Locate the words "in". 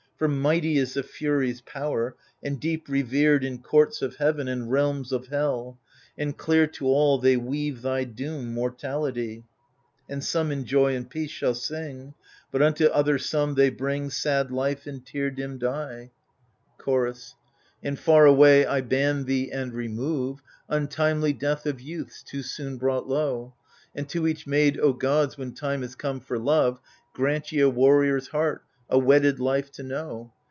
3.43-3.57, 10.51-10.63